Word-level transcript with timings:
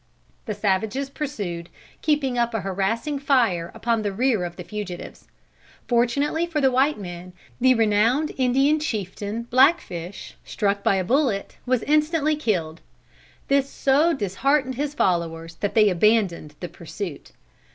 The 0.47 0.55
savages 0.55 1.11
pursued, 1.11 1.69
keeping 2.01 2.35
up 2.35 2.55
a 2.55 2.61
harassing 2.61 3.19
fire 3.19 3.69
upon 3.75 4.01
the 4.01 4.11
rear 4.11 4.43
of 4.45 4.55
the 4.55 4.63
fugitives. 4.63 5.27
Fortunately 5.87 6.47
for 6.47 6.59
the 6.59 6.71
white 6.71 6.97
men, 6.97 7.33
the 7.59 7.75
renowned 7.75 8.31
Indian 8.35 8.79
chieftain 8.79 9.43
Blackfish, 9.43 10.33
struck 10.43 10.83
by 10.83 10.95
a 10.95 11.03
bullet, 11.03 11.57
was 11.67 11.83
instantly 11.83 12.35
killed. 12.35 12.81
This 13.47 13.69
so 13.69 14.11
disheartened 14.11 14.73
his 14.73 14.95
followers, 14.95 15.57
that 15.57 15.75
they 15.75 15.87
abandoned 15.87 16.55
the 16.61 16.67
pursuit. 16.69 17.33